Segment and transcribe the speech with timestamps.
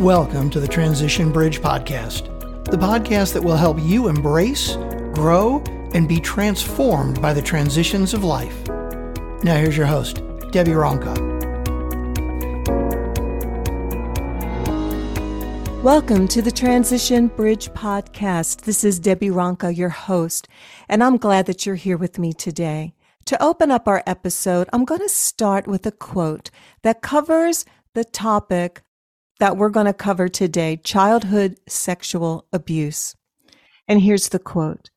[0.00, 2.24] Welcome to the Transition Bridge Podcast,
[2.64, 4.74] the podcast that will help you embrace,
[5.14, 5.62] grow,
[5.94, 8.66] and be transformed by the transitions of life.
[9.44, 10.16] Now, here's your host,
[10.50, 11.14] Debi Ronca.
[15.80, 18.62] Welcome to the Transition Bridge Podcast.
[18.62, 20.48] This is Debi Ronca, your host,
[20.88, 22.94] and I'm glad that you're here with me today.
[23.26, 26.50] To open up our episode, I'm going to start with a quote
[26.82, 27.64] that covers
[27.94, 28.82] the topic
[29.38, 33.16] that we're going to cover today childhood sexual abuse.
[33.88, 34.90] And here's the quote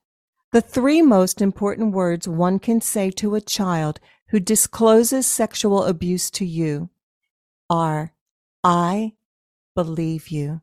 [0.51, 6.29] The three most important words one can say to a child who discloses sexual abuse
[6.31, 6.89] to you
[7.69, 8.13] are,
[8.63, 9.13] I
[9.75, 10.61] believe you.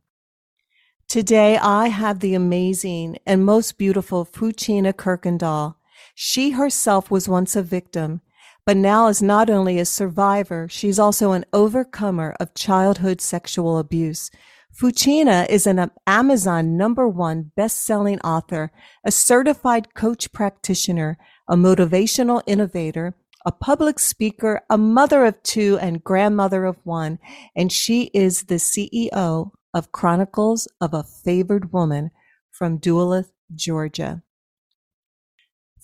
[1.09, 5.77] Today, I have the amazing and most beautiful Fouchina Kirkendoll.
[6.15, 8.21] She herself was once a victim
[8.67, 14.31] but now is not only a survivor, she's also an overcomer of childhood sexual abuse.
[14.75, 18.73] Fouchina is an Amazon number one best-selling author,
[19.05, 21.17] a certified coach practitioner,
[21.49, 23.15] a motivational innovator,
[23.47, 27.19] a public speaker, a mother of two and grandmother of one,
[27.55, 32.11] and she is the CEO of Chronicles of a Favored Woman
[32.51, 34.23] from Duluth, Georgia.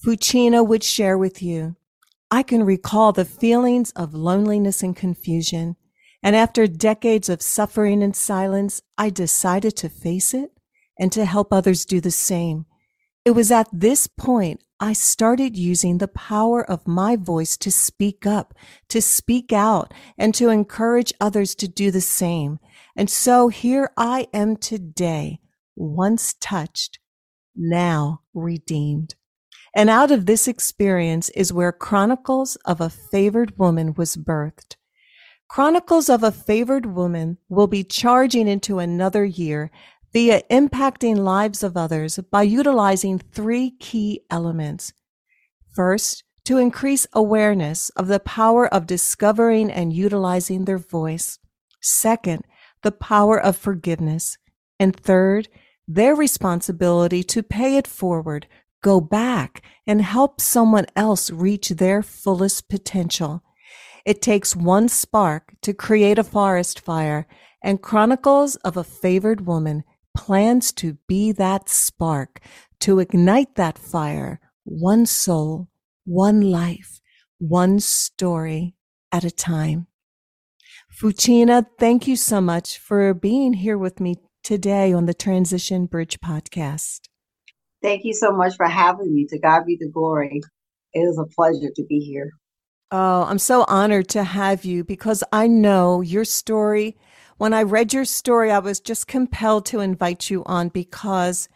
[0.02, 1.76] Fouchina would share with you
[2.30, 5.76] I can recall the feelings of loneliness and confusion.
[6.22, 10.52] And after decades of suffering and silence, I decided to face it
[10.98, 12.66] and to help others do the same.
[13.24, 18.26] It was at this point I started using the power of my voice to speak
[18.26, 18.54] up,
[18.88, 22.58] to speak out, and to encourage others to do the same.
[22.96, 25.40] And so here I am today,
[25.76, 26.98] once touched,
[27.54, 29.16] now redeemed.
[29.74, 34.76] And out of this experience is where Chronicles of a Favored Woman was birthed.
[35.48, 39.70] Chronicles of a Favored Woman will be charging into another year
[40.12, 44.92] via impacting lives of others by utilizing three key elements.
[45.74, 51.38] First, to increase awareness of the power of discovering and utilizing their voice.
[51.80, 52.44] Second,
[52.82, 54.36] the power of forgiveness.
[54.78, 55.48] And third,
[55.86, 58.46] their responsibility to pay it forward
[58.82, 63.42] go back and help someone else reach their fullest potential.
[64.04, 67.26] It takes one spark to create a forest fire,
[67.62, 69.84] and Chronicles of a Favored Woman
[70.16, 72.40] plans to be that spark
[72.80, 75.68] to ignite that fire, one soul,
[76.04, 77.00] one life,
[77.38, 78.74] one story
[79.12, 79.86] at a time.
[80.92, 86.20] Fouchina, thank you so much for being here with me today on the Transition Bridge
[86.20, 87.09] podcast.
[87.82, 89.26] Thank you so much for having me.
[89.30, 90.40] To God be the glory.
[90.92, 92.30] It is a pleasure to be here.
[92.90, 96.96] Oh, I'm so honored to have you because I know your story.
[97.38, 101.48] When I read your story, I was just compelled to invite you on because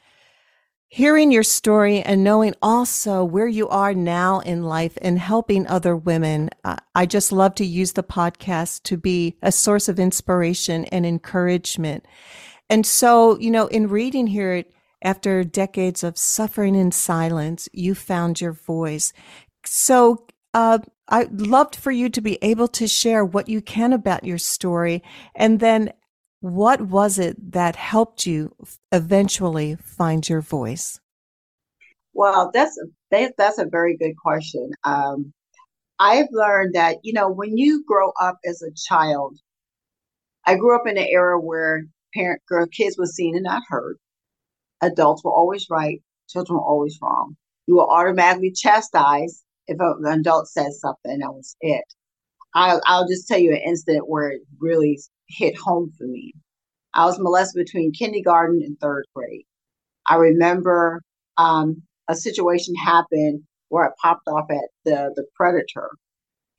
[0.86, 5.96] hearing your story and knowing also where you are now in life and helping other
[5.96, 6.50] women,
[6.94, 12.06] I just love to use the podcast to be a source of inspiration and encouragement.
[12.70, 14.62] And so, you know, in reading here,
[15.04, 19.12] after decades of suffering in silence, you found your voice.
[19.64, 20.78] So, uh,
[21.08, 25.02] I'd loved for you to be able to share what you can about your story.
[25.34, 25.92] And then
[26.40, 28.54] what was it that helped you
[28.90, 30.98] eventually find your voice?
[32.14, 34.70] Well, that's a, that's a very good question.
[34.84, 35.32] Um,
[35.98, 39.36] I've learned that, you know, when you grow up as a child,
[40.46, 43.98] I grew up in an era where parent girl kids were seen and not heard
[44.92, 47.36] adults were always right, children were always wrong.
[47.66, 51.18] You were automatically chastised if an adult says something.
[51.18, 51.84] That was it.
[52.54, 56.32] I'll, I'll just tell you an incident where it really hit home for me.
[56.94, 59.46] I was molested between kindergarten and third grade.
[60.06, 61.02] I remember
[61.38, 65.90] um, a situation happened where I popped off at the, the predator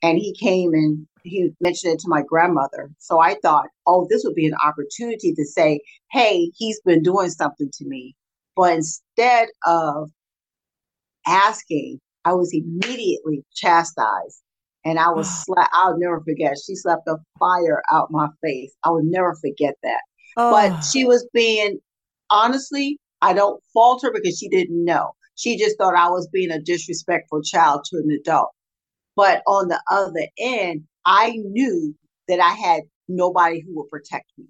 [0.02, 2.90] and he came and he mentioned it to my grandmother.
[3.00, 5.80] So I thought, oh, this would be an opportunity to say,
[6.12, 8.16] hey, he's been doing something to me.
[8.56, 10.10] But instead of
[11.26, 14.42] asking, I was immediately chastised.
[14.84, 15.44] And I was, ah.
[15.50, 16.56] sla- I'll never forget.
[16.66, 18.74] She slapped a fire out my face.
[18.84, 20.02] I will never forget that.
[20.38, 20.52] Oh.
[20.52, 20.82] But ah.
[20.82, 21.80] she was being,
[22.30, 25.14] honestly, I don't fault her because she didn't know.
[25.36, 28.52] She just thought I was being a disrespectful child to an adult.
[29.16, 31.96] But on the other end, I knew
[32.28, 34.46] that I had nobody who would protect me.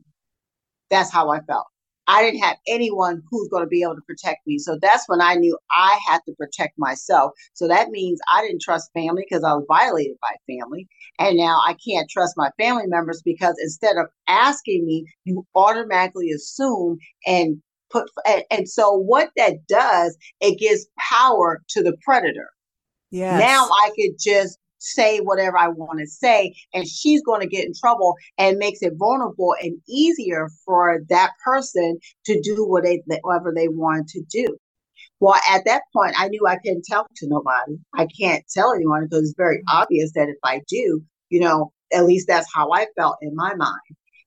[0.89, 1.65] That's how I felt.
[2.07, 4.59] I didn't have anyone who's going to be able to protect me.
[4.59, 7.31] So that's when I knew I had to protect myself.
[7.53, 10.87] So that means I didn't trust family because I was violated by family.
[11.19, 16.29] And now I can't trust my family members because instead of asking me, you automatically
[16.29, 17.57] assume and
[17.89, 18.07] put.
[18.27, 22.49] And, and so what that does, it gives power to the predator.
[23.09, 23.39] Yes.
[23.39, 27.65] Now I could just say whatever I want to say, and she's going to get
[27.65, 33.01] in trouble and makes it vulnerable and easier for that person to do what they,
[33.21, 34.47] whatever they want to do.
[35.19, 37.77] Well, at that point, I knew I couldn't tell to nobody.
[37.93, 39.77] I can't tell anyone because it's very mm-hmm.
[39.77, 43.55] obvious that if I do, you know, at least that's how I felt in my
[43.55, 43.81] mind.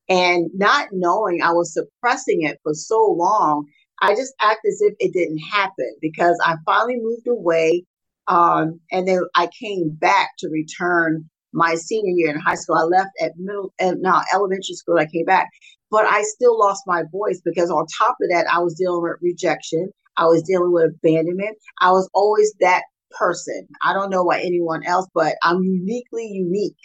[0.09, 3.67] And not knowing I was suppressing it for so long,
[4.01, 7.85] I just act as if it didn't happen because I finally moved away
[8.29, 12.77] um, and then I came back to return my senior year in high school.
[12.77, 14.99] I left at middle and now elementary school.
[14.99, 15.49] I came back,
[15.91, 19.17] but I still lost my voice because on top of that, I was dealing with
[19.23, 19.91] rejection.
[20.17, 21.57] I was dealing with abandonment.
[21.81, 22.83] I was always that
[23.13, 23.67] person.
[23.83, 26.77] I don't know about anyone else, but I'm uniquely unique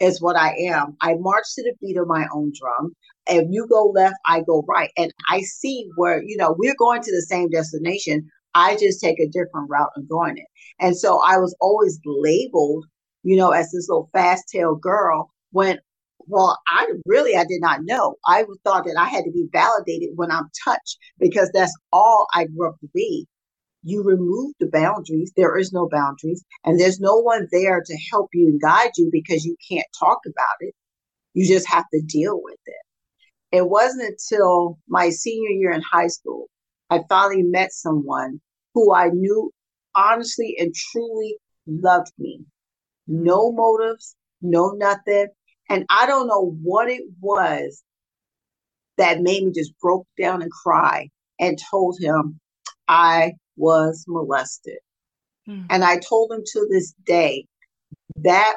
[0.00, 0.96] is what I am.
[1.00, 2.92] I march to the beat of my own drum.
[3.26, 4.90] If you go left, I go right.
[4.96, 8.28] And I see where, you know, we're going to the same destination.
[8.58, 10.46] I just take a different route and going it.
[10.80, 12.86] And so I was always labeled,
[13.22, 15.78] you know, as this little fast tail girl when
[16.26, 18.16] well, I really I did not know.
[18.26, 22.46] I thought that I had to be validated when I'm touched because that's all I
[22.46, 23.26] grew up to be.
[23.82, 28.28] You remove the boundaries, there is no boundaries, and there's no one there to help
[28.34, 30.74] you and guide you because you can't talk about it.
[31.32, 33.56] You just have to deal with it.
[33.56, 36.48] It wasn't until my senior year in high school
[36.90, 38.40] I finally met someone
[38.78, 39.50] who I knew
[39.96, 41.36] honestly and truly
[41.66, 42.44] loved me.
[43.08, 45.26] No motives, no nothing.
[45.68, 47.82] And I don't know what it was
[48.96, 51.08] that made me just broke down and cry
[51.40, 52.38] and told him
[52.86, 54.78] I was molested.
[55.48, 55.66] Mm.
[55.70, 57.46] And I told him to this day
[58.22, 58.56] that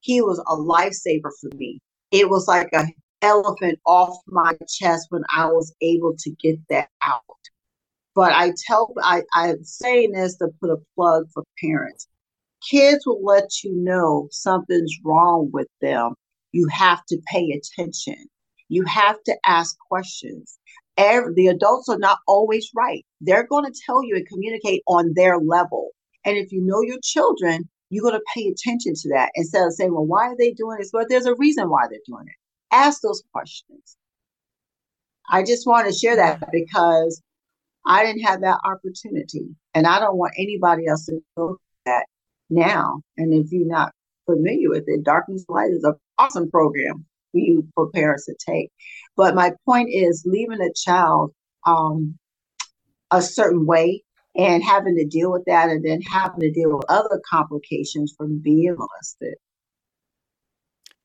[0.00, 1.78] he was a lifesaver for me.
[2.10, 2.86] It was like a
[3.22, 7.22] elephant off my chest when I was able to get that out.
[8.14, 12.06] But I tell, I, I'm saying this to put a plug for parents.
[12.68, 16.14] Kids will let you know something's wrong with them.
[16.52, 18.26] You have to pay attention.
[18.68, 20.58] You have to ask questions.
[20.96, 23.04] Every, the adults are not always right.
[23.20, 25.90] They're going to tell you and communicate on their level.
[26.24, 29.72] And if you know your children, you're going to pay attention to that instead of
[29.72, 30.90] saying, well, why are they doing this?
[30.92, 32.34] Well, there's a reason why they're doing it.
[32.72, 33.96] Ask those questions.
[35.30, 37.22] I just want to share that because
[37.90, 39.48] I didn't have that opportunity.
[39.74, 41.56] And I don't want anybody else to go
[41.86, 42.06] that
[42.48, 43.02] now.
[43.16, 43.92] And if you're not
[44.26, 48.70] familiar with it, Darkness Light is an awesome program for you for parents to take.
[49.16, 51.32] But my point is leaving a child
[51.66, 52.16] um,
[53.10, 54.04] a certain way
[54.36, 58.38] and having to deal with that and then having to deal with other complications from
[58.38, 59.34] being molested.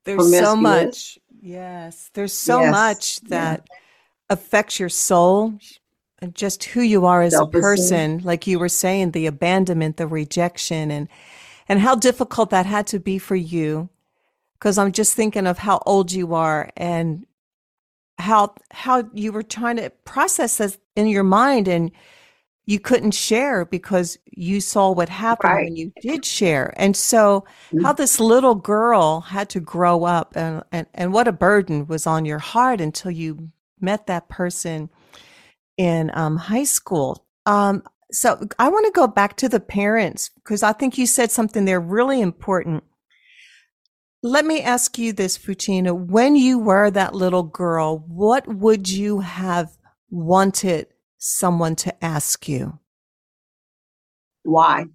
[0.04, 1.18] There's so much.
[1.42, 2.12] Yes.
[2.14, 2.72] There's so yes.
[2.72, 3.78] much that yeah.
[4.30, 5.56] affects your soul,
[6.34, 10.90] just who you are as a person like you were saying the abandonment the rejection
[10.90, 11.08] and
[11.68, 13.90] and how difficult that had to be for you
[14.54, 17.26] because i'm just thinking of how old you are and
[18.18, 21.92] how how you were trying to process this in your mind and
[22.68, 25.66] you couldn't share because you saw what happened right.
[25.66, 27.84] when you did share and so mm-hmm.
[27.84, 32.08] how this little girl had to grow up and, and and what a burden was
[32.08, 34.90] on your heart until you met that person
[35.78, 37.26] in um, high school.
[37.46, 41.32] Um, so I want to go back to the parents because I think you said
[41.32, 42.84] something there really important.
[44.24, 45.96] Let me ask you this, Fouchina.
[45.96, 49.70] When you were that little girl, what would you have
[50.10, 52.80] wanted someone to ask you?
[54.44, 54.86] Why?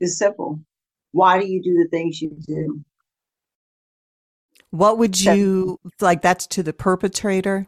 [0.00, 0.60] It's simple.
[1.12, 2.80] Why do you do the things you do?
[4.70, 6.22] What would you like?
[6.22, 7.66] That's to the perpetrator?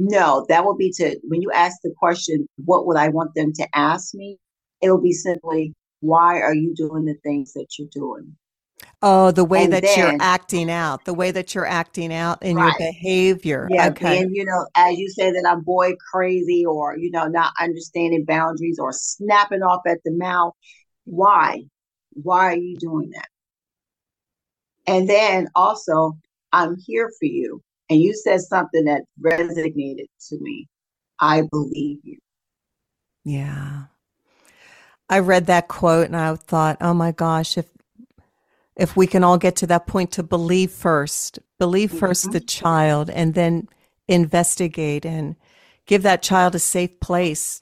[0.00, 3.52] No, that will be to when you ask the question, what would I want them
[3.54, 4.38] to ask me?
[4.80, 8.36] It'll be simply, why are you doing the things that you're doing?
[9.02, 12.40] Oh, the way and that then, you're acting out, the way that you're acting out
[12.44, 12.66] in right.
[12.66, 13.66] your behavior.
[13.72, 14.20] Yeah, okay.
[14.20, 18.24] and you know, as you say that I'm boy crazy, or you know, not understanding
[18.24, 20.52] boundaries, or snapping off at the mouth.
[21.06, 21.64] Why?
[22.12, 23.28] Why are you doing that?
[24.86, 26.16] And then also,
[26.52, 30.68] I'm here for you and you said something that resonated to me.
[31.20, 32.18] I believe you.
[33.24, 33.84] Yeah.
[35.08, 37.66] I read that quote and I thought, oh my gosh, if
[38.76, 42.30] if we can all get to that point to believe first, believe 1st mm-hmm.
[42.30, 43.68] the child, and then
[44.06, 45.34] investigate and
[45.84, 47.60] give that child a safe place.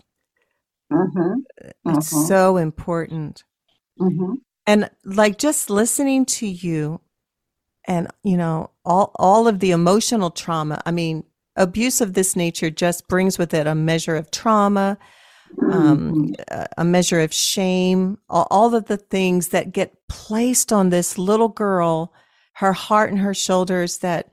[0.93, 1.41] Mm-hmm.
[1.87, 2.27] It's mm-hmm.
[2.27, 3.45] so important.
[3.99, 4.35] Mm-hmm.
[4.67, 7.01] And like just listening to you
[7.87, 10.83] and, you know, all, all of the emotional trauma.
[10.85, 11.25] I mean,
[11.57, 14.99] abuse of this nature just brings with it a measure of trauma,
[15.71, 16.65] um, mm-hmm.
[16.77, 21.49] a measure of shame, all, all, of the things that get placed on this little
[21.49, 22.13] girl,
[22.55, 24.31] her heart and her shoulders that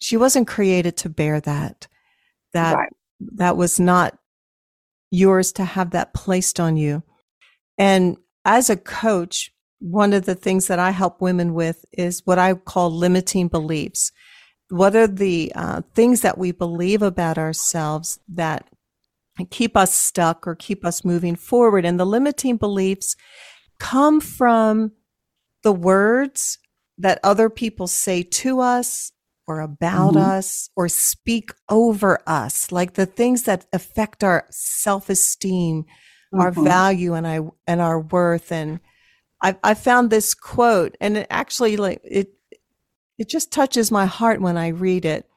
[0.00, 1.86] she wasn't created to bear that.
[2.52, 2.92] That right.
[3.36, 4.18] that was not
[5.10, 7.02] yours to have that placed on you.
[7.78, 12.38] And as a coach, one of the things that I help women with is what
[12.38, 14.12] I call limiting beliefs.
[14.68, 18.68] What are the uh, things that we believe about ourselves that
[19.50, 21.84] keep us stuck or keep us moving forward?
[21.84, 23.16] And the limiting beliefs
[23.78, 24.92] come from
[25.62, 26.58] the words
[26.98, 29.12] that other people say to us
[29.46, 30.30] or about mm-hmm.
[30.30, 36.40] us or speak over us, like the things that affect our self esteem, mm-hmm.
[36.40, 38.52] our value, and I and our worth.
[38.52, 38.78] And
[39.42, 42.32] I, I found this quote, and it actually like it
[43.18, 45.28] it just touches my heart when I read it,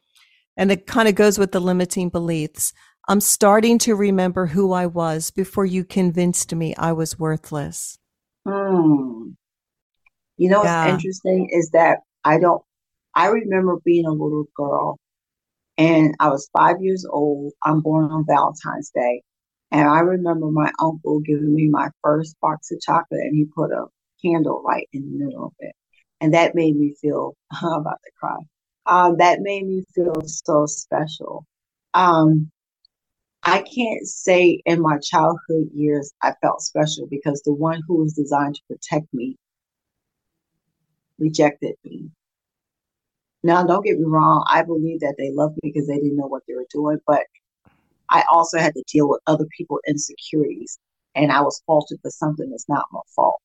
[0.58, 2.74] and it kind of goes with the limiting beliefs.
[3.08, 7.98] I'm starting to remember who I was before you convinced me I was worthless.
[8.48, 9.36] Mm.
[10.38, 10.86] You know yeah.
[10.86, 12.62] what's interesting is that I don't,
[13.14, 15.00] I remember being a little girl
[15.78, 17.54] and I was five years old.
[17.64, 19.22] I'm born on Valentine's Day.
[19.74, 23.72] And I remember my uncle giving me my first box of chocolate and he put
[23.72, 23.88] a
[24.24, 25.74] candle right in the middle of it.
[26.22, 28.38] And that made me feel, I'm about to cry.
[28.86, 31.48] Um, that made me feel so special.
[31.96, 32.52] Um,
[33.42, 38.14] I can't say in my childhood years I felt special because the one who was
[38.14, 39.38] designed to protect me
[41.18, 42.12] rejected me.
[43.42, 46.28] Now, don't get me wrong, I believe that they loved me because they didn't know
[46.28, 47.24] what they were doing, but
[48.14, 50.78] I also had to deal with other people's insecurities
[51.16, 53.42] and I was faulted for something that's not my fault.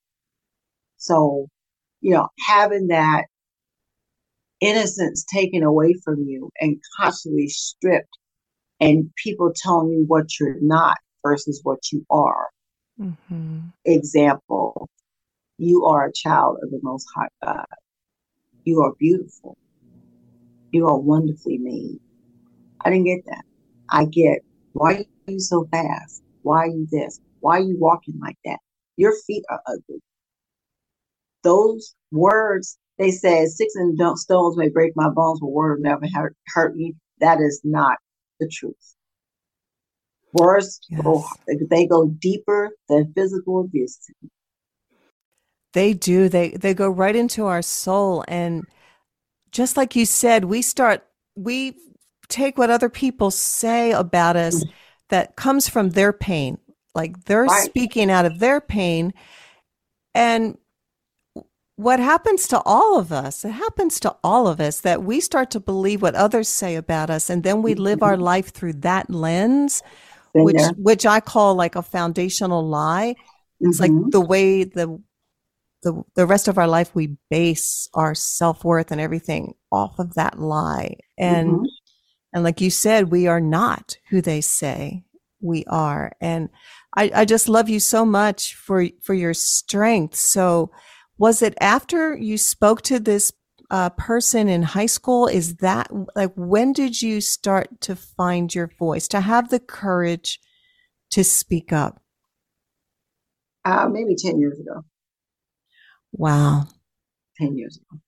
[0.98, 1.48] So,
[2.00, 3.24] you know, having that
[4.60, 8.18] innocence taken away from you and constantly stripped
[8.78, 12.48] and people telling you what you're not versus what you are.
[13.00, 13.60] Mm-hmm.
[13.86, 14.88] Example,
[15.56, 17.66] you are a child of the Most High God.
[18.64, 19.56] You are beautiful.
[20.72, 22.00] You are wonderfully made.
[22.84, 23.44] I didn't get that.
[23.90, 26.22] I get why are you so fast?
[26.42, 27.20] Why are you this?
[27.40, 28.58] Why are you walking like that?
[28.96, 30.00] Your feet are ugly.
[31.42, 36.36] Those words, they said, six and stones may break my bones, but words never hurt,
[36.48, 36.94] hurt me.
[37.20, 37.98] That is not
[38.40, 38.74] the truth.
[40.32, 41.02] Words yes.
[41.02, 41.24] go,
[41.70, 43.98] they go deeper than physical abuse.
[45.72, 46.28] They do.
[46.28, 48.66] They they go right into our soul and
[49.50, 51.74] just like you said, we start we
[52.28, 54.70] take what other people say about us mm.
[55.08, 56.58] that comes from their pain.
[56.94, 57.64] Like they're right.
[57.64, 59.14] speaking out of their pain
[60.14, 60.58] and
[61.78, 65.48] what happens to all of us it happens to all of us that we start
[65.52, 68.24] to believe what others say about us and then we live our mm-hmm.
[68.24, 69.80] life through that lens
[70.34, 73.14] which which i call like a foundational lie
[73.60, 74.02] it's mm-hmm.
[74.02, 75.00] like the way the
[75.84, 80.36] the the rest of our life we base our self-worth and everything off of that
[80.38, 81.64] lie and mm-hmm.
[82.32, 85.04] And like you said we are not who they say
[85.40, 86.12] we are.
[86.20, 86.48] And
[86.96, 90.16] i i just love you so much for for your strength.
[90.16, 90.70] So
[91.18, 93.32] was it after you spoke to this
[93.70, 95.26] uh, person in high school?
[95.26, 100.40] Is that like when did you start to find your voice to have the courage
[101.10, 102.00] to speak up?
[103.64, 104.84] Uh, maybe 10 years ago.
[106.12, 106.66] Wow.
[107.38, 108.00] 10 years ago.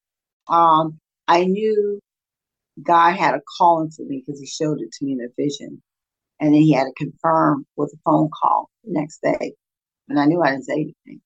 [0.54, 0.98] Um,
[1.28, 2.00] I knew
[2.82, 5.82] God had a calling for me because he showed it to me in a vision.
[6.40, 9.54] And then he had to confirm with a phone call the next day.
[10.08, 11.20] And I knew I didn't say anything.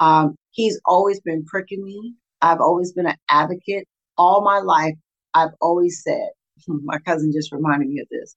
[0.00, 2.14] Um, he's always been pricking me.
[2.40, 3.86] I've always been an advocate.
[4.16, 4.94] All my life,
[5.34, 6.28] I've always said,
[6.68, 8.34] my cousin just reminded me of this.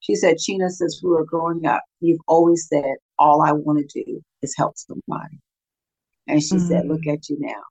[0.00, 4.04] She said, Sheena, since we were growing up, you've always said, all I want to
[4.04, 5.40] do is help somebody.
[6.28, 6.68] And she mm-hmm.
[6.68, 7.62] said, Look at you now.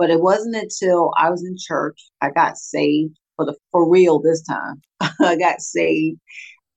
[0.00, 4.18] But it wasn't until I was in church, I got saved for the for real
[4.18, 4.80] this time.
[5.20, 6.18] I got saved.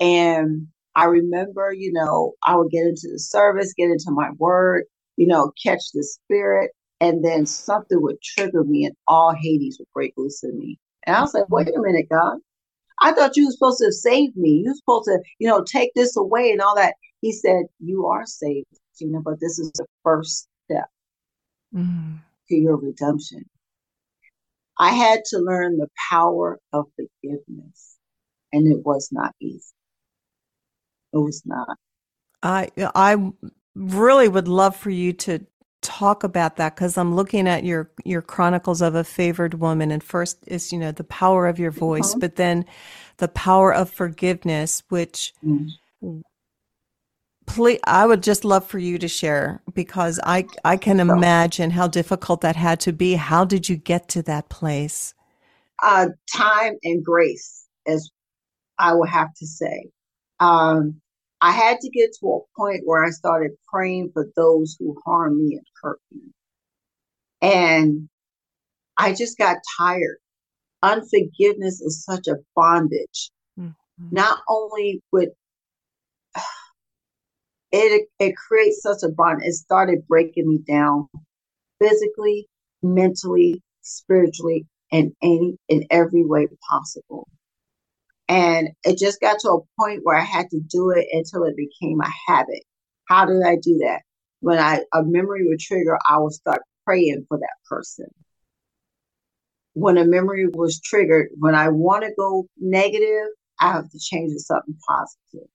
[0.01, 4.83] And I remember, you know, I would get into the service, get into my word,
[5.15, 9.87] you know, catch the spirit, and then something would trigger me and all Hades would
[9.93, 10.77] break loose in me.
[11.07, 12.39] And I was like, wait a minute, God.
[13.01, 14.63] I thought you were supposed to save me.
[14.65, 16.95] You were supposed to, you know, take this away and all that.
[17.21, 18.67] He said, You are saved,
[18.99, 20.89] you know, but this is the first step
[21.73, 22.19] mm.
[22.53, 23.45] To your redemption.
[24.77, 27.97] I had to learn the power of forgiveness.
[28.51, 29.73] and it was not easy.
[31.11, 31.75] It was not.
[32.43, 33.31] I I
[33.75, 35.45] really would love for you to
[35.81, 40.03] talk about that because I'm looking at your your chronicles of a favored woman and
[40.03, 42.19] first is you know the power of your voice mm-hmm.
[42.19, 42.65] but then
[43.17, 46.21] the power of forgiveness which mm-hmm.
[47.45, 51.87] Please I would just love for you to share because I I can imagine how
[51.87, 55.13] difficult that had to be how did you get to that place
[55.81, 58.09] uh time and grace as
[58.79, 59.89] I will have to say
[60.39, 61.01] um
[61.43, 65.35] I had to get to a point where I started praying for those who harmed
[65.35, 66.21] me and hurt me.
[67.41, 68.07] And
[68.97, 70.19] I just got tired.
[70.83, 73.29] Unforgiveness is such a bondage.
[73.59, 74.07] Mm-hmm.
[74.09, 75.31] Not only with
[77.73, 79.41] it it creates such a bond.
[79.43, 81.07] It started breaking me down
[81.79, 82.47] physically,
[82.81, 87.27] mentally, spiritually, and any in every way possible.
[88.29, 91.55] And it just got to a point where I had to do it until it
[91.57, 92.63] became a habit.
[93.09, 94.01] How did I do that?
[94.39, 98.07] When I a memory would trigger, I would start praying for that person.
[99.73, 104.31] When a memory was triggered, when I want to go negative, I have to change
[104.31, 105.49] it to something positive.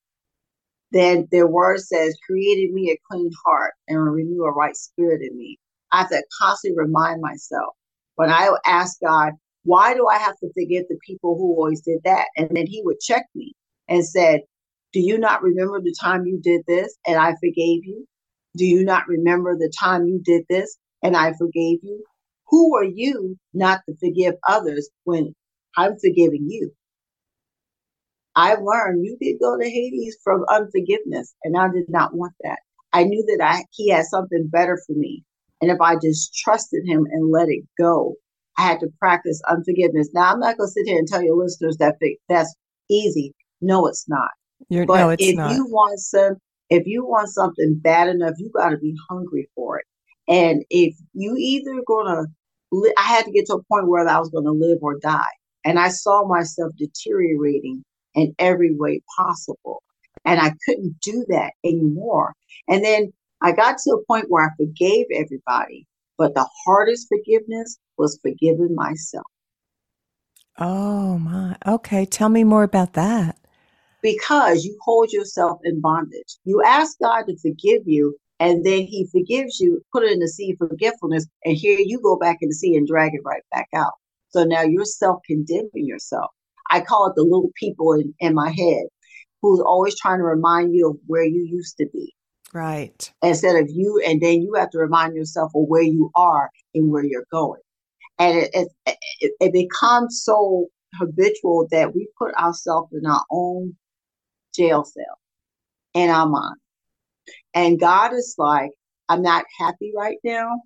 [0.91, 5.37] Then their word says, created me a clean heart and renew a right spirit in
[5.37, 5.59] me.
[5.93, 7.75] I have to constantly remind myself
[8.17, 9.33] when I ask God,
[9.65, 12.27] why do I have to forgive the people who always did that?
[12.37, 13.53] And then he would check me
[13.89, 14.41] and said,
[14.93, 18.07] Do you not remember the time you did this and I forgave you?
[18.57, 22.03] Do you not remember the time you did this and I forgave you?
[22.49, 25.35] Who are you not to forgive others when
[25.77, 26.73] I'm forgiving you?
[28.39, 32.61] I've learned you did go to Hades from unforgiveness, and I did not want that.
[32.93, 35.25] I knew that I, he had something better for me.
[35.61, 38.15] And if I just trusted him and let it go,
[38.57, 40.11] I had to practice unforgiveness.
[40.15, 41.97] Now, I'm not going to sit here and tell your listeners that
[42.29, 42.55] that's
[42.89, 43.35] easy.
[43.61, 44.31] No, it's not.
[44.69, 45.57] You're, but no, if not.
[45.57, 46.37] you want some,
[46.71, 49.87] if you want something bad enough, you got to be hungry for it.
[50.29, 52.27] And if you either gonna,
[52.71, 54.97] li- I had to get to a point where I was going to live or
[55.01, 57.85] die, and I saw myself deteriorating
[58.19, 59.83] in every way possible,
[60.25, 62.35] and I couldn't do that anymore.
[62.69, 67.79] And then I got to a point where I forgave everybody, but the hardest forgiveness
[67.97, 69.27] was forgiving myself.
[70.59, 71.57] Oh my.
[71.67, 73.39] Okay, tell me more about that.
[74.03, 76.37] Because you hold yourself in bondage.
[76.45, 80.29] You ask God to forgive you, and then He forgives you, put it in the
[80.29, 83.43] sea of forgetfulness, and here you go back in the sea and drag it right
[83.53, 83.93] back out.
[84.31, 86.31] So now you're self condemning yourself.
[86.71, 88.85] I call it the little people in, in my head
[89.43, 92.15] who's always trying to remind you of where you used to be.
[92.53, 93.13] Right.
[93.23, 96.91] Instead of you, and then you have to remind yourself of where you are and
[96.91, 97.61] where you're going
[98.19, 98.69] and it, it,
[99.21, 103.77] it, it becomes so habitual that we put ourselves in our own
[104.55, 105.19] jail cell
[105.95, 106.57] in our mind.
[107.55, 108.71] And God is like,
[109.09, 110.61] I'm not happy right now,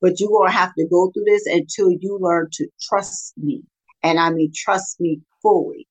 [0.00, 3.62] but you're going to have to go through this until you learn to trust me.
[4.02, 5.86] And I mean, trust me fully.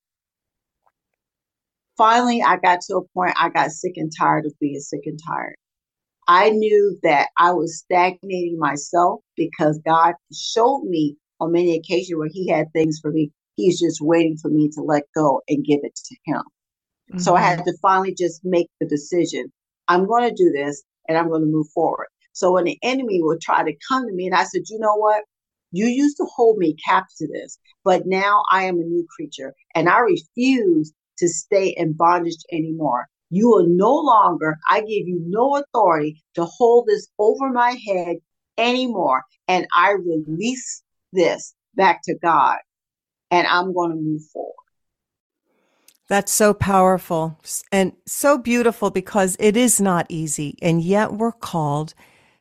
[1.97, 5.17] Finally, I got to a point I got sick and tired of being sick and
[5.25, 5.55] tired.
[6.27, 12.29] I knew that I was stagnating myself because God showed me on many occasions where
[12.31, 13.31] He had things for me.
[13.55, 16.41] He's just waiting for me to let go and give it to Him.
[16.41, 17.19] Mm-hmm.
[17.19, 17.69] So I had mm-hmm.
[17.69, 19.51] to finally just make the decision
[19.87, 22.07] I'm going to do this and I'm going to move forward.
[22.33, 24.95] So when the enemy would try to come to me, and I said, you know
[24.95, 25.23] what?
[25.71, 29.53] You used to hold me captive to this, but now I am a new creature
[29.73, 33.07] and I refuse to stay in bondage anymore.
[33.29, 38.17] You are no longer, I give you no authority to hold this over my head
[38.57, 39.23] anymore.
[39.47, 42.57] And I release this back to God
[43.31, 44.53] and I'm going to move forward.
[46.07, 47.39] That's so powerful
[47.71, 50.55] and so beautiful because it is not easy.
[50.61, 51.95] And yet we're called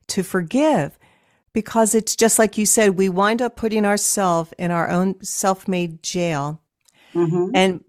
[0.08, 0.98] to forgive
[1.55, 5.67] because it's just like you said, we wind up putting ourselves in our own self
[5.67, 6.61] made jail.
[7.14, 7.51] Mm-hmm.
[7.55, 7.85] And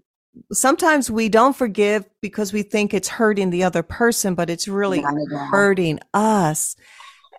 [0.52, 5.02] sometimes we don't forgive because we think it's hurting the other person, but it's really
[5.50, 6.76] hurting us.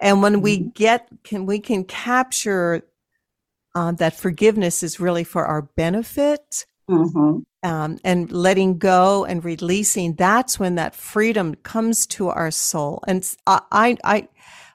[0.01, 0.41] And when mm-hmm.
[0.41, 2.83] we get, can we can capture
[3.73, 6.65] um, that forgiveness is really for our benefit.
[6.89, 7.39] Mm-hmm.
[7.63, 13.03] Um, and letting go and releasing, that's when that freedom comes to our soul.
[13.07, 14.27] And I, I, I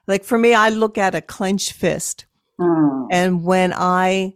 [0.07, 2.25] like for me, I look at a clenched fist.
[2.59, 3.07] Mm.
[3.11, 4.35] And when I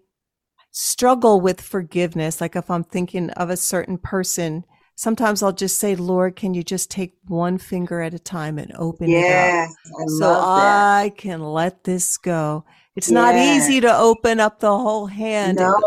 [0.72, 5.96] struggle with forgiveness, like if I'm thinking of a certain person, sometimes I'll just say,
[5.96, 9.76] Lord, can you just take one finger at a time and open yeah, it up?
[10.00, 12.66] I so I can let this go.
[12.96, 15.60] It's not easy to open up the whole hand.
[15.60, 15.80] No.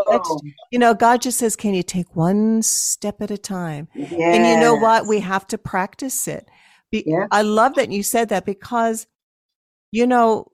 [0.71, 3.89] You know, God just says, can you take one step at a time?
[3.93, 4.13] Yes.
[4.13, 5.07] And you know what?
[5.07, 6.47] We have to practice it.
[6.89, 7.13] Be-.
[7.29, 9.07] I love that you said that because,
[9.91, 10.51] you know,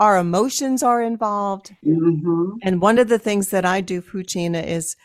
[0.00, 1.74] our emotions are involved.
[1.86, 2.56] Mhm.
[2.62, 4.96] And one of the things that I do, Fouchina, is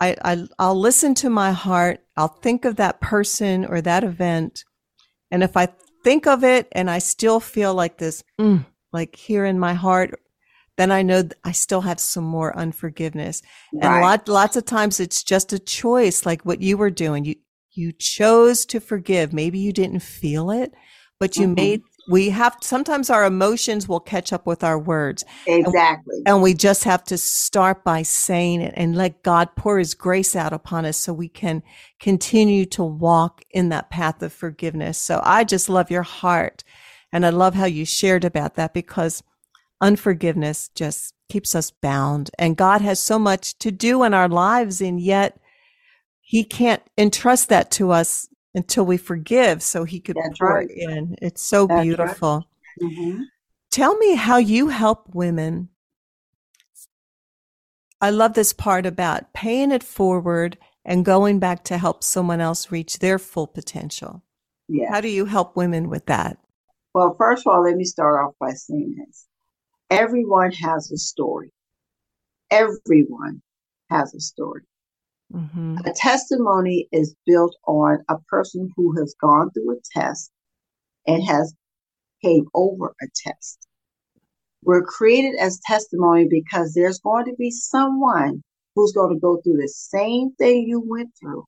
[0.00, 2.00] I, I I'll listen to my heart.
[2.16, 4.64] I'll think of that person or that event,
[5.30, 5.68] and if I
[6.04, 10.20] think of it and I still feel like this, mm, like here in my heart,
[10.76, 13.42] then I know I still have some more unforgiveness.
[13.72, 14.00] And Right.
[14.00, 17.24] lot lots of times it's just a choice, like what you were doing.
[17.24, 17.34] You
[17.72, 19.32] you chose to forgive.
[19.32, 20.72] Maybe you didn't feel it,
[21.18, 21.56] but you Mhm.
[21.56, 21.82] made.
[22.08, 25.24] We have sometimes our emotions will catch up with our words.
[25.46, 26.22] Exactly.
[26.26, 30.34] And we just have to start by saying it and let God pour his grace
[30.34, 31.62] out upon us so we can
[32.00, 34.96] continue to walk in that path of forgiveness.
[34.98, 36.64] So I just love your heart.
[37.12, 39.22] And I love how you shared about that because
[39.80, 42.30] unforgiveness just keeps us bound.
[42.38, 45.38] And God has so much to do in our lives, and yet
[46.20, 50.68] he can't entrust that to us until we forgive so he could That's pour right.
[50.70, 51.16] it in.
[51.22, 51.82] It's so That's right.
[51.84, 52.44] beautiful.
[52.82, 53.24] Mhm.
[53.70, 55.68] Tell me how you help women.
[58.00, 62.70] I love this part about paying it forward and going back to help someone else
[62.70, 64.22] reach their full potential.
[64.68, 64.90] Yeah.
[64.90, 66.38] How do you help women with that?
[66.94, 69.26] Well, first of all, let me start off by saying this.
[69.90, 71.52] Everyone has a story.
[72.50, 73.42] Everyone
[73.90, 74.62] has a story.
[75.32, 80.30] Hmm A testimony is built on a person who has gone through a test
[81.06, 81.54] and has
[82.24, 83.58] came over a test.
[84.64, 88.42] We're created as testimony because there's going to be someone
[88.76, 91.44] who's going to go through the same thing you went through,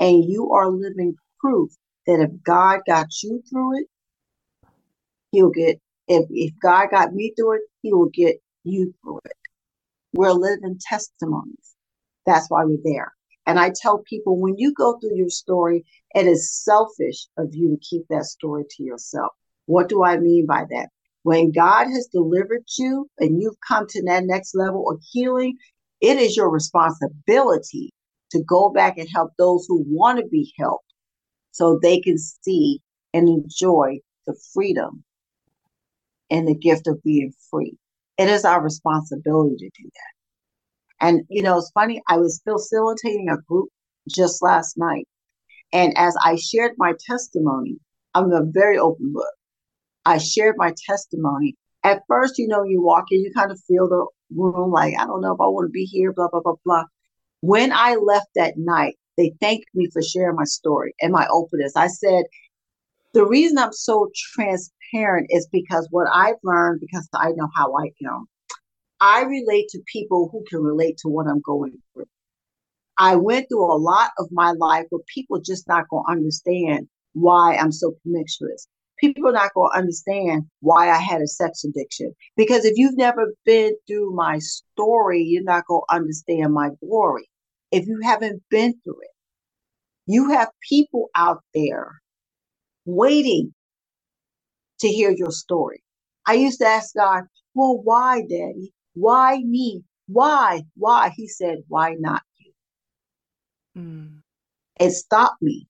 [0.00, 1.70] and you are living proof
[2.06, 3.86] that if God got you through it,
[5.32, 9.32] He'll get if if God got me through it, He will get you through it.
[10.14, 11.74] We're living testimonies.
[12.26, 13.12] That's why we're there.
[13.46, 17.70] And I tell people when you go through your story, it is selfish of you
[17.70, 19.32] to keep that story to yourself.
[19.66, 20.88] What do I mean by that?
[21.22, 25.56] When God has delivered you and you've come to that next level of healing,
[26.00, 27.92] it is your responsibility
[28.30, 30.84] to go back and help those who want to be helped
[31.50, 32.80] so they can see
[33.12, 35.04] and enjoy the freedom
[36.30, 37.76] and the gift of being free.
[38.16, 40.19] It is our responsibility to do that.
[41.00, 43.68] And, you know, it's funny, I was facilitating a group
[44.08, 45.06] just last night.
[45.72, 47.76] And as I shared my testimony,
[48.14, 49.32] I'm a very open book.
[50.04, 51.56] I shared my testimony.
[51.84, 55.06] At first, you know, you walk in, you kind of feel the room like, I
[55.06, 56.84] don't know if I want to be here, blah, blah, blah, blah.
[57.40, 61.76] When I left that night, they thanked me for sharing my story and my openness.
[61.76, 62.24] I said,
[63.12, 67.90] the reason I'm so transparent is because what I've learned, because I know how I
[68.06, 68.26] am,
[69.00, 72.06] I relate to people who can relate to what I'm going through.
[72.98, 76.88] I went through a lot of my life where people just not going to understand
[77.14, 78.66] why I'm so promiscuous.
[78.98, 82.14] People are not going to understand why I had a sex addiction.
[82.36, 87.26] Because if you've never been through my story, you're not going to understand my glory.
[87.72, 89.10] If you haven't been through it,
[90.06, 92.02] you have people out there
[92.84, 93.54] waiting
[94.80, 95.82] to hear your story.
[96.26, 98.72] I used to ask God, well, why, Daddy?
[98.94, 99.84] Why me?
[100.06, 100.62] Why?
[100.76, 101.12] Why?
[101.14, 102.52] He said, why not you?
[103.76, 104.22] Mm.
[104.78, 105.68] It stopped me.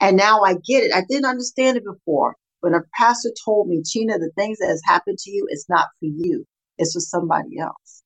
[0.00, 0.94] And now I get it.
[0.94, 2.36] I didn't understand it before.
[2.60, 5.86] When a pastor told me, Chena, the things that has happened to you, it's not
[6.00, 6.44] for you.
[6.76, 8.02] It's for somebody else.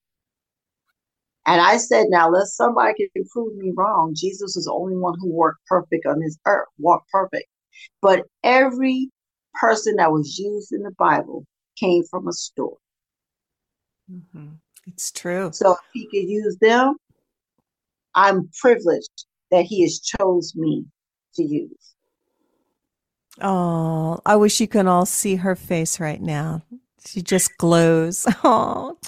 [1.46, 4.14] And I said, now let somebody can prove me wrong.
[4.16, 7.46] Jesus is the only one who worked perfect on this earth, walked perfect.
[8.00, 9.10] But every
[9.54, 11.44] person that was used in the Bible
[11.78, 12.76] came from a story.
[14.32, 14.48] Hmm
[14.86, 15.50] It's true.
[15.52, 16.96] So if he could use them,
[18.14, 20.84] I'm privileged that he has chose me
[21.34, 21.94] to use.
[23.40, 26.62] Oh, I wish you can all see her face right now.
[27.06, 28.26] She just glows.
[28.44, 28.98] Oh.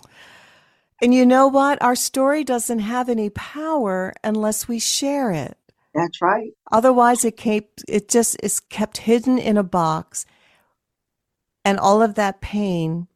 [1.02, 1.82] And you know what?
[1.82, 5.58] Our story doesn't have any power unless we share it.
[5.92, 6.52] That's right.
[6.72, 10.24] Otherwise, it kept, it just is kept hidden in a box
[11.64, 13.08] and all of that pain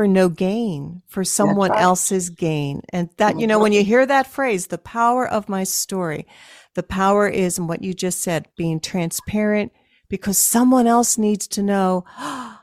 [0.00, 1.82] for no gain, for someone right.
[1.82, 2.80] else's gain.
[2.88, 6.26] And that, you know, when you hear that phrase, the power of my story,
[6.74, 9.72] the power is in what you just said, being transparent
[10.08, 12.06] because someone else needs to know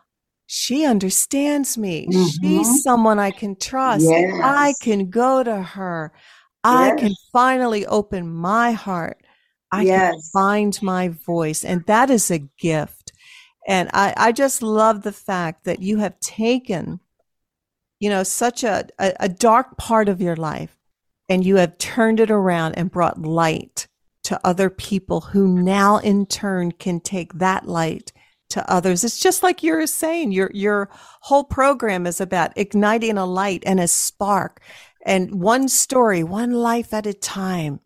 [0.47, 2.07] she understands me.
[2.11, 2.27] Mhm.
[2.41, 4.07] She's someone I can trust.
[4.07, 6.13] I can go to her.
[6.63, 9.19] I can finally open my heart.
[9.71, 11.63] I can find my voice.
[11.63, 13.11] And that is a gift.
[13.67, 16.99] And I, I just love the fact that you have taken
[17.99, 20.77] you know, such a, a, a dark part of your life
[21.29, 23.87] and you have turned it around and brought light
[24.23, 28.11] to other people who now in turn can take that light
[28.49, 29.03] to others.
[29.03, 30.89] It's just like you're saying, your, your
[31.21, 34.61] whole program is about igniting a light and a spark
[35.05, 37.79] and one story, one life at a time.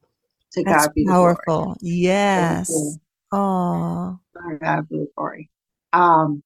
[0.54, 1.78] To That's God be powerful.
[1.82, 2.98] Yes.
[3.32, 4.20] Oh,
[4.60, 5.50] God be the glory.
[5.94, 6.44] Um,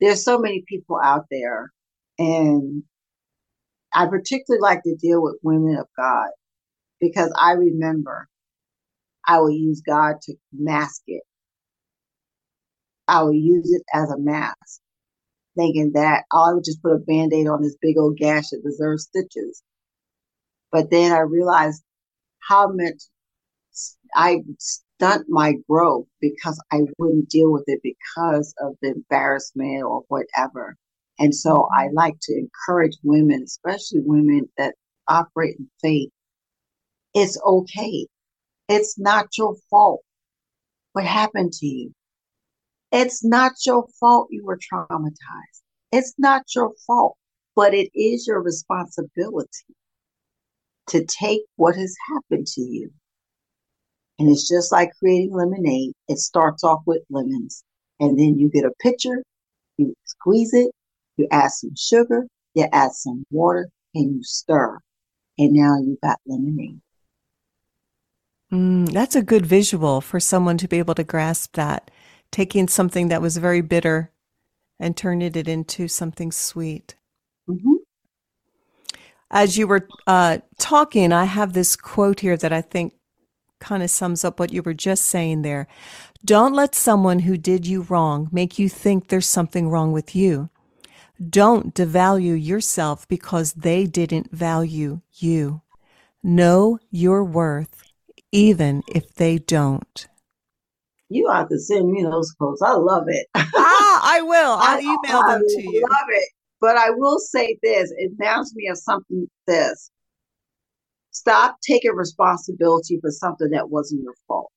[0.00, 1.72] there's so many people out there,
[2.18, 2.82] and
[3.94, 6.28] I particularly like to deal with women of God
[7.00, 8.28] because I remember
[9.26, 11.22] I will use God to mask it.
[13.08, 14.80] I will use it as a mask,
[15.56, 18.50] thinking that oh, I would just put a band aid on this big old gash
[18.50, 19.62] that deserves stitches.
[20.72, 21.82] But then I realized
[22.40, 23.02] how much
[24.14, 30.04] I stunt my growth because I wouldn't deal with it because of the embarrassment or
[30.08, 30.76] whatever.
[31.18, 34.74] And so I like to encourage women, especially women that
[35.08, 36.10] operate in faith.
[37.14, 38.08] It's okay.
[38.68, 40.00] It's not your fault
[40.92, 41.92] what happened to you.
[42.92, 45.62] It's not your fault you were traumatized.
[45.92, 47.16] It's not your fault,
[47.56, 49.48] but it is your responsibility
[50.88, 52.90] to take what has happened to you
[54.18, 55.92] and it's just like creating lemonade.
[56.08, 57.64] It starts off with lemons,
[58.00, 59.22] and then you get a pitcher,
[59.76, 60.70] you squeeze it,
[61.16, 64.78] you add some sugar, you add some water, and you stir.
[65.38, 66.80] And now you got lemonade.
[68.52, 71.90] Mm, that's a good visual for someone to be able to grasp that.
[72.30, 74.12] Taking something that was very bitter
[74.78, 76.96] and turning it into something sweet.
[77.48, 77.74] Mm-hmm.
[79.30, 82.94] As you were uh, talking, I have this quote here that I think
[83.58, 85.66] kind of sums up what you were just saying there.
[86.24, 90.50] Don't let someone who did you wrong make you think there's something wrong with you.
[91.30, 95.62] Don't devalue yourself because they didn't value you.
[96.22, 97.84] Know your worth,
[98.32, 100.08] even if they don't.
[101.08, 102.62] You have to send me those quotes.
[102.62, 103.26] I love it.
[103.34, 104.52] ah, I will.
[104.60, 105.86] I'll email I, them to you.
[105.86, 106.28] I love it.
[106.60, 109.90] But I will say this it reminds me of something this
[111.14, 114.50] Stop taking responsibility for something that wasn't your fault.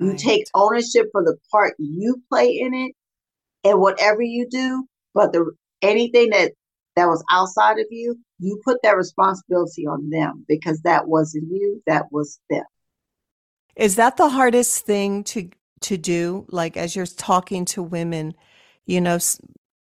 [0.00, 2.92] You take ownership for the part you play in it
[3.62, 6.52] and whatever you do, but the anything that
[6.96, 11.82] that was outside of you, you put that responsibility on them because that wasn't you,
[11.86, 12.64] that was them.
[13.76, 15.48] Is that the hardest thing to
[15.82, 18.34] to do like as you're talking to women,
[18.86, 19.18] you know,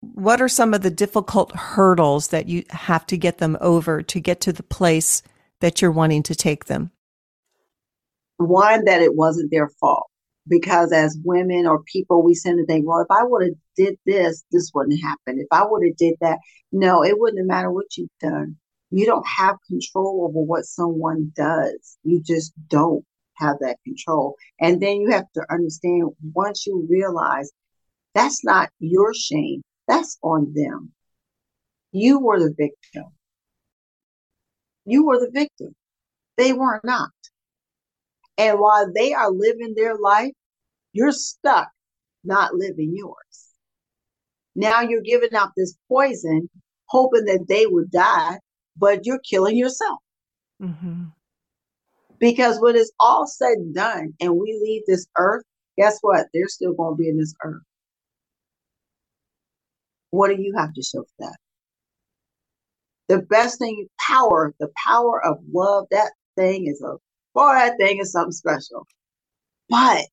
[0.01, 4.21] what are some of the difficult hurdles that you have to get them over to
[4.21, 5.23] get to the place
[5.61, 6.91] that you're wanting to take them?
[8.37, 10.09] One, that it wasn't their fault.
[10.49, 13.99] Because as women or people, we tend to think, well, if I would have did
[14.07, 15.39] this, this wouldn't happen.
[15.41, 16.39] If I would have did that,
[16.73, 18.57] no, it wouldn't matter what you've done.
[18.91, 21.99] You don't have control over what someone does.
[22.03, 24.37] You just don't have that control.
[24.61, 27.51] And then you have to understand once you realize
[28.15, 30.93] that's not your shame, that's on them.
[31.93, 33.13] You were the victim.
[34.85, 35.75] You were the victim.
[36.37, 37.11] They were not.
[38.39, 40.33] And while they are living their life,
[40.99, 41.69] you're stuck
[42.25, 43.47] not living yours.
[44.57, 46.51] Now you're giving out this poison,
[46.87, 48.39] hoping that they would die,
[48.77, 50.01] but you're killing yourself.
[50.61, 51.05] Mm-hmm.
[52.19, 55.45] Because when it's all said and done and we leave this earth,
[55.77, 56.27] guess what?
[56.35, 57.63] They're still going to be in this earth.
[60.11, 61.37] What do you have to show for that?
[63.09, 66.97] the best thing, power, the power of love, that thing is a,
[67.35, 68.87] boy, that thing is something special.
[69.69, 70.09] But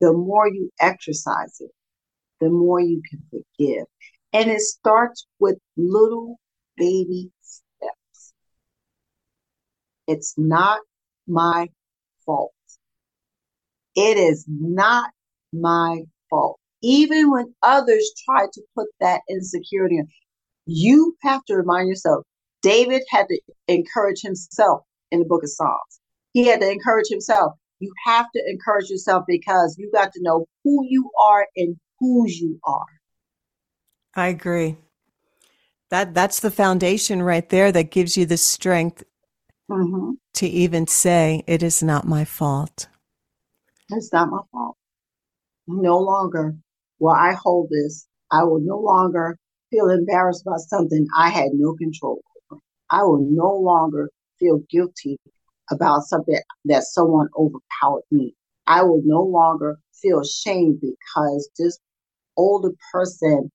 [0.00, 1.70] the more you exercise it,
[2.40, 3.86] the more you can forgive.
[4.32, 6.38] And it starts with little
[6.76, 8.32] baby steps.
[10.06, 10.80] It's not
[11.26, 11.68] my
[12.24, 12.52] fault.
[13.94, 15.10] It is not
[15.52, 16.58] my fault.
[16.82, 20.08] Even when others try to put that insecurity in,
[20.66, 22.24] you have to remind yourself
[22.62, 26.00] David had to encourage himself in the book of Psalms.
[26.32, 27.54] He had to encourage himself.
[27.80, 32.38] You have to encourage yourself because you got to know who you are and whose
[32.38, 32.86] you are.
[34.14, 34.76] I agree.
[35.90, 39.02] That that's the foundation right there that gives you the strength
[39.70, 40.12] mm-hmm.
[40.34, 42.86] to even say it is not my fault.
[43.90, 44.76] It's not my fault.
[45.66, 46.54] No longer
[46.98, 48.06] will I hold this.
[48.30, 49.36] I will no longer
[49.70, 52.60] feel embarrassed about something I had no control over.
[52.90, 55.18] I will no longer feel guilty
[55.70, 58.34] about something that someone overpowered me.
[58.66, 61.78] I will no longer feel shame because this
[62.36, 63.50] older person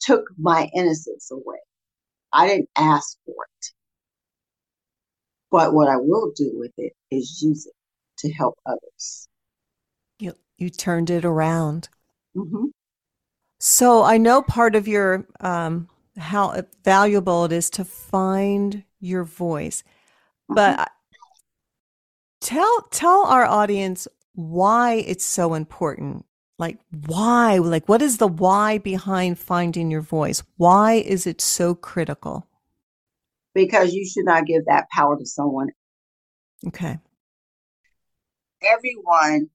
[0.00, 1.58] took my innocence away.
[2.32, 3.66] I didn't ask for it.
[5.50, 7.74] But what I will do with it is use it
[8.18, 9.28] to help others.
[10.18, 11.88] You, you turned it around.
[12.34, 12.66] Mm-hmm.
[13.60, 15.88] So I know part of your um,
[16.18, 19.84] how valuable it is to find your voice,
[20.54, 20.84] but mm-hmm.
[22.40, 26.24] tell tell our audience why it's so important.
[26.58, 27.58] Like why?
[27.58, 30.42] Like what is the why behind finding your voice?
[30.56, 32.46] Why is it so critical?
[33.54, 35.68] Because you should not give that power to someone.
[36.66, 36.98] Okay.
[38.62, 39.50] Everyone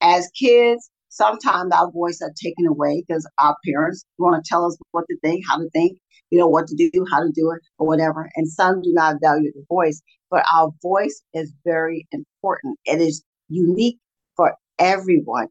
[0.00, 4.76] as kids, sometimes our voice are taken away because our parents want to tell us
[4.90, 5.98] what to think, how to think,
[6.34, 8.28] you know, what to do, how to do it, or whatever.
[8.34, 12.76] And some do not value the voice, but our voice is very important.
[12.86, 13.98] It is unique
[14.36, 15.46] for everyone.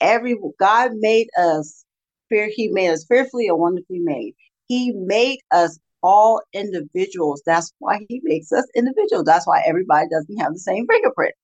[0.00, 1.84] Every God made us
[2.30, 2.48] fear.
[2.50, 4.32] He made us fearfully and wonderfully made.
[4.68, 7.42] He made us all individuals.
[7.44, 9.26] That's why he makes us individuals.
[9.26, 11.34] That's why everybody doesn't have the same fingerprint.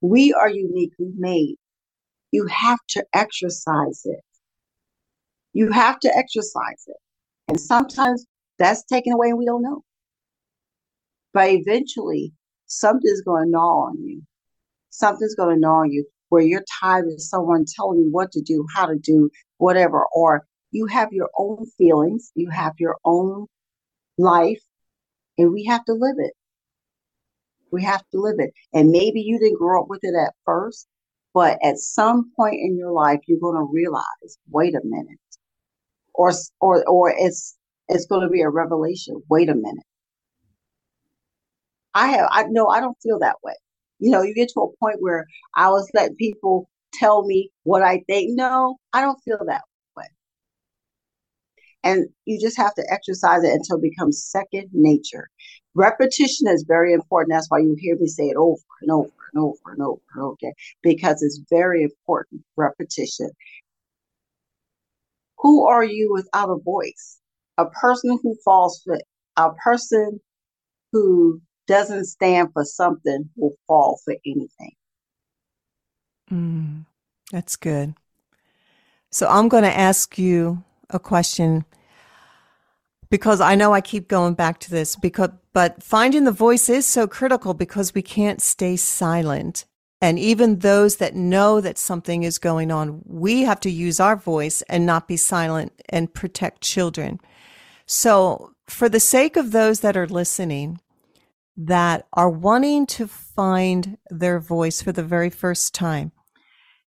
[0.00, 1.56] We are uniquely made.
[2.32, 4.20] You have to exercise it.
[5.52, 6.96] You have to exercise it.
[7.48, 8.26] And sometimes
[8.58, 9.84] that's taken away and we don't know.
[11.32, 12.32] But eventually,
[12.66, 14.22] something's going to gnaw on you.
[14.90, 18.40] Something's going to gnaw on you where you're tired of someone telling you what to
[18.40, 20.06] do, how to do, whatever.
[20.14, 23.46] Or you have your own feelings, you have your own
[24.18, 24.62] life,
[25.36, 26.34] and we have to live it.
[27.70, 28.52] We have to live it.
[28.72, 30.86] And maybe you didn't grow up with it at first,
[31.34, 35.18] but at some point in your life, you're going to realize, wait a minute,
[36.14, 37.57] or or or it's
[37.88, 39.22] it's going to be a revelation.
[39.28, 39.84] Wait a minute.
[41.94, 43.54] I have I no, I don't feel that way.
[43.98, 47.82] You know, you get to a point where I was letting people tell me what
[47.82, 48.36] I think.
[48.36, 49.62] No, I don't feel that
[49.96, 50.04] way.
[51.82, 55.28] And you just have to exercise it until it becomes second nature.
[55.74, 57.32] Repetition is very important.
[57.32, 60.22] That's why you hear me say it over and over and over and over and
[60.22, 62.42] over again, because it's very important.
[62.56, 63.30] Repetition.
[65.38, 67.18] Who are you without a voice?
[67.58, 68.98] A person who falls for
[69.36, 70.20] a person
[70.92, 74.72] who doesn't stand for something will fall for anything.
[76.30, 76.86] Mm,
[77.30, 77.94] that's good.
[79.10, 81.64] So I'm going to ask you a question
[83.10, 86.86] because I know I keep going back to this because but finding the voice is
[86.86, 89.64] so critical because we can't stay silent.
[90.00, 94.14] And even those that know that something is going on, we have to use our
[94.14, 97.18] voice and not be silent and protect children.
[97.88, 100.80] So, for the sake of those that are listening
[101.56, 106.12] that are wanting to find their voice for the very first time,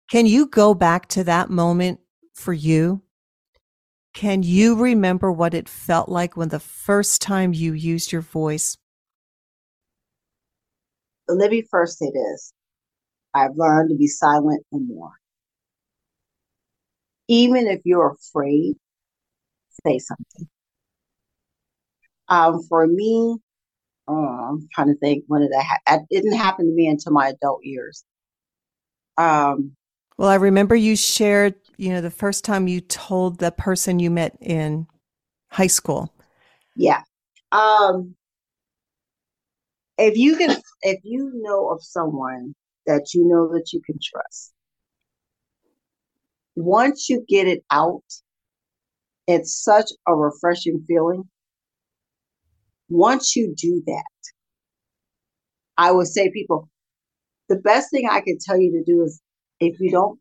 [0.10, 1.99] can you go back to that moment
[2.33, 3.03] for you
[4.17, 8.75] can you remember what it felt like when the first time you used your voice?
[11.27, 12.51] Let me first say this
[13.36, 15.12] I've learned to be silent and more.
[17.27, 18.77] Even if you're afraid,
[19.86, 20.49] say something.
[22.29, 23.37] Um, for me,
[24.07, 26.07] uh, I'm trying to think when did that happen?
[26.09, 28.03] It didn't happen to me until my adult years.
[29.17, 29.75] Um,
[30.17, 34.09] well, I remember you shared you know, the first time you told the person you
[34.09, 34.87] met in
[35.49, 36.13] high school?
[36.75, 37.01] Yeah.
[37.51, 38.15] Um,
[39.97, 42.55] if you can, if you know of someone
[42.87, 44.53] that you know that you can trust,
[46.55, 48.03] once you get it out,
[49.27, 51.29] it's such a refreshing feeling.
[52.89, 54.04] Once you do that,
[55.78, 56.69] I would say people,
[57.50, 59.21] the best thing I can tell you to do is
[59.60, 60.19] if you don't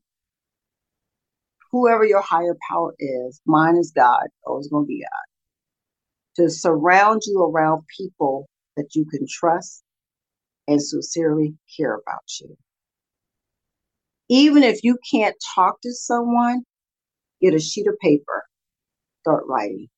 [1.73, 7.23] whoever your higher power is, mine is God, always going to be God, to surround
[7.27, 9.83] you around people that you can trust
[10.69, 12.57] and sincerely care about you.
[14.29, 16.63] Even if you can't talk to someone,
[17.41, 18.45] get a sheet of paper,
[19.21, 19.89] start writing.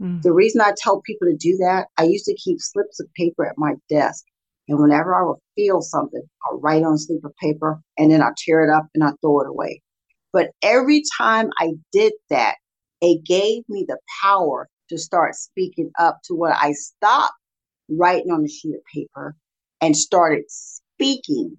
[0.00, 0.22] Mm.
[0.22, 3.46] The reason I tell people to do that, I used to keep slips of paper
[3.46, 4.24] at my desk.
[4.68, 8.20] And whenever I would feel something, I'll write on a slip of paper and then
[8.20, 9.80] I'll tear it up and I'll throw it away.
[10.32, 12.56] But every time I did that,
[13.00, 17.34] it gave me the power to start speaking up to what I stopped
[17.88, 19.36] writing on a sheet of paper
[19.80, 21.56] and started speaking.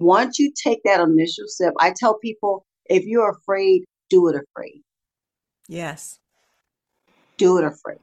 [0.00, 4.82] Once you take that initial step, I tell people if you're afraid, do it afraid.
[5.68, 6.18] Yes.
[7.36, 7.98] Do it afraid.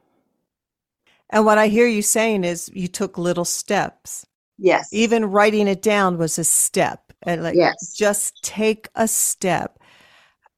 [1.30, 4.24] And what I hear you saying is you took little steps.
[4.58, 4.88] Yes.
[4.92, 7.92] Even writing it down was a step and like yes.
[7.94, 9.78] just take a step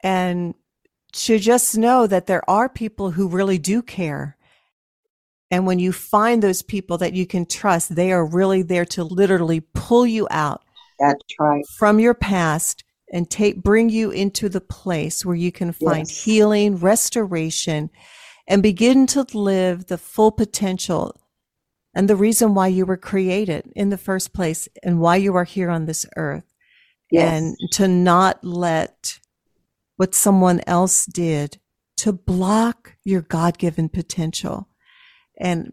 [0.00, 0.54] and
[1.12, 4.36] to just know that there are people who really do care.
[5.50, 9.02] And when you find those people that you can trust, they are really there to
[9.02, 10.62] literally pull you out.
[10.98, 11.64] That's right.
[11.78, 16.24] From your past and take bring you into the place where you can find yes.
[16.24, 17.90] healing, restoration,
[18.46, 21.18] and begin to live the full potential
[21.94, 25.44] and the reason why you were created in the first place and why you are
[25.44, 26.44] here on this earth.
[27.10, 27.32] Yes.
[27.32, 29.18] And to not let
[29.96, 31.58] what someone else did
[31.98, 34.68] to block your God given potential.
[35.40, 35.72] And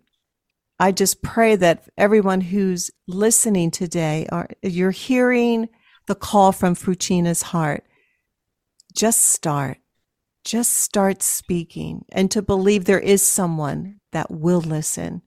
[0.80, 5.70] I just pray that everyone who's listening today, are, you're hearing
[6.08, 7.84] the call from Fouchina's heart.
[8.96, 9.78] Just start.
[10.44, 15.22] Just start speaking and to believe there is someone that will listen.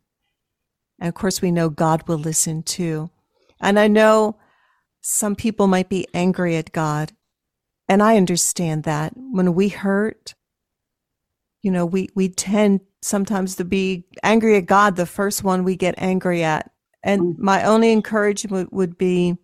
[1.01, 3.11] And of course, we know God will listen too.
[3.61, 4.37] And I know
[5.01, 7.13] some people might be angry at God.
[7.89, 10.35] And I understand that when we hurt,
[11.63, 15.77] you know, we, we tend sometimes to be angry at God, the first one we
[15.77, 16.71] get angry at.
[17.03, 17.39] And mm.
[17.39, 19.37] my only encouragement would be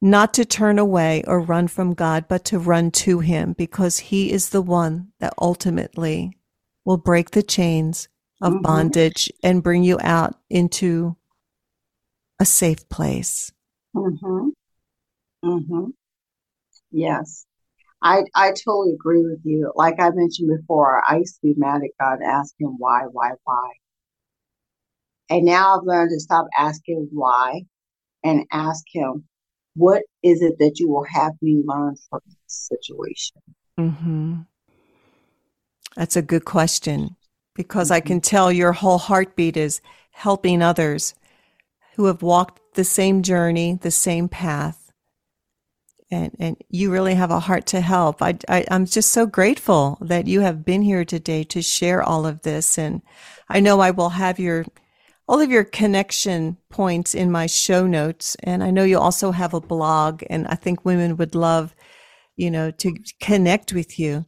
[0.00, 4.30] not to turn away or run from God, but to run to Him because He
[4.30, 6.38] is the one that ultimately
[6.84, 8.08] will break the chains
[8.40, 8.62] of mm-hmm.
[8.62, 11.16] bondage and bring you out into
[12.38, 13.52] a safe place.
[13.94, 14.48] Mm-hmm.
[15.44, 15.84] Mm-hmm.
[16.90, 17.44] Yes.
[18.00, 19.72] I, I totally agree with you.
[19.74, 23.70] Like I mentioned before, I used to be mad at God, asking why, why, why.
[25.28, 27.62] And now I've learned to stop asking why
[28.22, 29.24] and ask Him,
[29.78, 33.36] what is it that you will have me learn from this situation?
[33.78, 34.34] Mm-hmm.
[35.96, 37.16] That's a good question
[37.54, 37.94] because mm-hmm.
[37.96, 41.14] I can tell your whole heartbeat is helping others
[41.94, 44.92] who have walked the same journey, the same path.
[46.10, 48.22] And, and you really have a heart to help.
[48.22, 52.24] I, I, I'm just so grateful that you have been here today to share all
[52.24, 52.78] of this.
[52.78, 53.02] And
[53.48, 54.64] I know I will have your
[55.28, 58.36] all of your connection points in my show notes.
[58.42, 61.74] And I know you also have a blog, and I think women would love,
[62.36, 64.24] you know, to connect with you.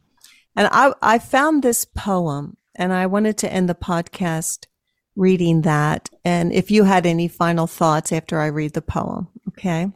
[0.55, 4.67] And I, I found this poem, and I wanted to end the podcast
[5.15, 6.09] reading that.
[6.23, 9.91] And if you had any final thoughts after I read the poem, okay?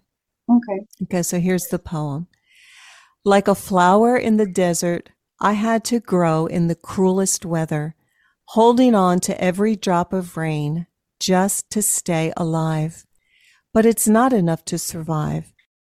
[0.50, 0.86] Okay.
[1.04, 2.28] Okay, so here's the poem.
[3.24, 7.96] Like a flower in the desert, I had to grow in the cruelest weather,
[8.46, 10.88] holding on to every drop of rain
[11.26, 13.04] just to stay alive.
[13.74, 15.54] But it's not enough to survive.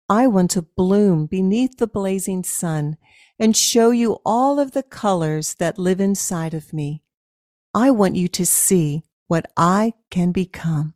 [0.09, 2.97] I want to bloom beneath the blazing sun
[3.37, 7.03] and show you all of the colors that live inside of me.
[7.75, 10.95] I want you to see what I can become.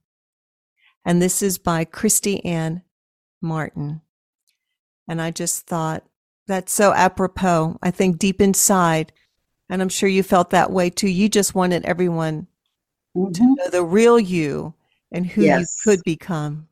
[1.06, 2.82] And this is by Christy Ann
[3.40, 4.02] Martin.
[5.08, 6.06] And I just thought
[6.48, 7.78] that's so apropos.
[7.84, 9.14] I think deep inside,
[9.70, 12.48] and I'm sure you felt that way too, you just wanted everyone
[13.16, 13.32] mm-hmm.
[13.32, 14.74] to know the real you
[15.12, 15.60] and who yes.
[15.60, 16.68] you could become.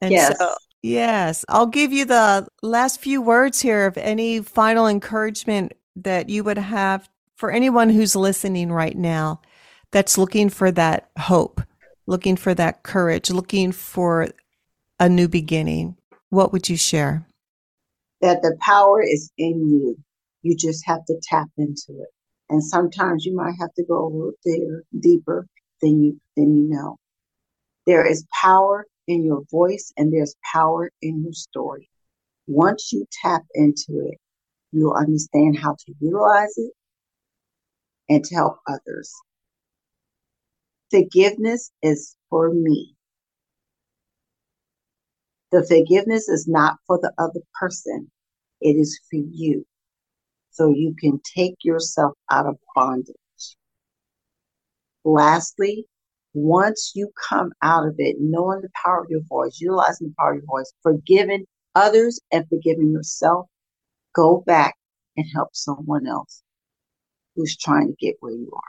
[0.00, 0.36] And yes.
[0.38, 6.28] so, yes, I'll give you the last few words here of any final encouragement that
[6.28, 9.40] you would have for anyone who's listening right now
[9.92, 11.60] that's looking for that hope,
[12.06, 14.28] looking for that courage, looking for
[14.98, 15.96] a new beginning.
[16.30, 17.26] What would you share?
[18.20, 19.98] That the power is in you.
[20.42, 22.08] You just have to tap into it.
[22.50, 25.46] And sometimes you might have to go a little there, deeper
[25.80, 26.96] than you than you know.
[27.86, 31.88] There is power in your voice and there's power in your story.
[32.48, 34.18] Once you tap into it,
[34.72, 36.72] you'll understand how to utilize it
[38.08, 39.14] and to help others.
[40.90, 42.96] Forgiveness is for me.
[45.52, 48.10] The forgiveness is not for the other person.
[48.60, 49.64] It is for you
[50.50, 53.14] so you can take yourself out of bondage.
[55.04, 55.86] Lastly,
[56.34, 60.32] once you come out of it, knowing the power of your voice, utilizing the power
[60.32, 63.46] of your voice, forgiving others and forgiving yourself,
[64.14, 64.76] go back
[65.16, 66.42] and help someone else
[67.34, 68.60] who's trying to get where you are.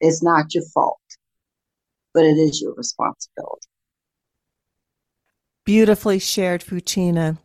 [0.00, 1.00] It's not your fault,
[2.14, 3.66] but it is your responsibility.
[5.64, 7.38] Beautifully shared, Fouchina.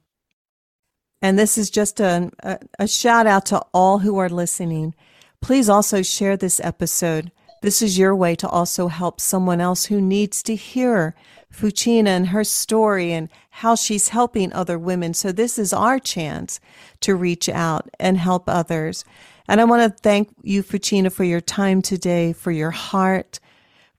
[1.22, 4.96] And this is just a, a, a, shout out to all who are listening.
[5.40, 7.32] Please also share this episode.
[7.62, 11.16] This is your way to also help someone else who needs to hear
[11.54, 15.14] Fouchina and her story and how she's helping other women.
[15.14, 16.60] So this is our chance
[17.02, 19.06] to reach out and help others.
[19.48, 23.40] And I want to thank you, Fouchina, for your time today, for your heart,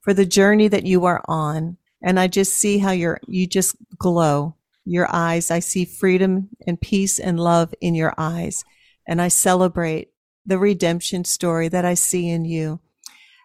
[0.01, 1.77] for the journey that you are on.
[2.01, 4.55] And I just see how you're, you just glow
[4.85, 5.51] your eyes.
[5.51, 8.63] I see freedom and peace and love in your eyes.
[9.07, 10.09] And I celebrate
[10.45, 12.79] the redemption story that I see in you.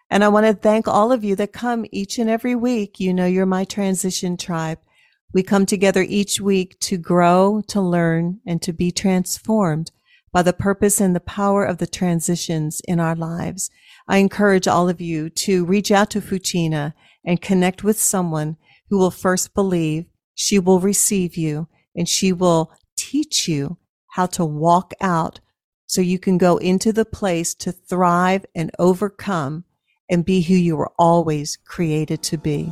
[0.09, 2.99] And I want to thank all of you that come each and every week.
[2.99, 4.79] You know, you're my transition tribe.
[5.33, 9.91] We come together each week to grow, to learn, and to be transformed
[10.31, 13.69] by the purpose and the power of the transitions in our lives.
[14.07, 18.57] I encourage all of you to reach out to Fouchina and connect with someone
[18.89, 20.05] who will first believe,
[20.39, 23.75] she will receive you, and she will teach you
[24.07, 25.41] how to walk out
[25.85, 29.65] so you can go into the place to thrive and overcome
[30.09, 32.71] and be who you were always created to be.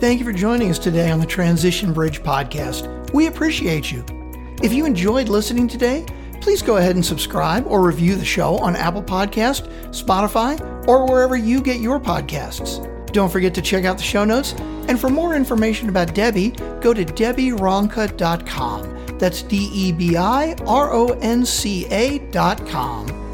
[0.00, 3.12] Thank you for joining us today on the Transition Bridge podcast.
[3.12, 4.02] We appreciate you.
[4.62, 6.06] If you enjoyed listening today,
[6.40, 11.36] please go ahead and subscribe or review the show on Apple Podcast, Spotify, or wherever
[11.36, 12.95] you get your podcasts.
[13.12, 14.52] Don't forget to check out the show notes.
[14.88, 18.96] And for more information about Debi, go to DebiRonca.com.
[19.18, 23.25] That's D E B I R O N C A.com.